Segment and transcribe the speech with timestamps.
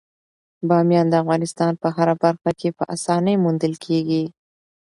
[0.67, 4.23] بامیان د افغانستان په هره برخه کې په اسانۍ موندل کېږي.